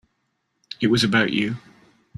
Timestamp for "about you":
1.03-1.57